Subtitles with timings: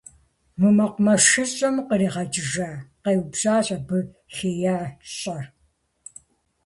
[0.59, 2.71] Мы мэкъумэшыщӀэм укъригъэкӀыжа?-
[3.03, 3.99] къеупщӀащ абы
[4.35, 5.45] хеящӀэр.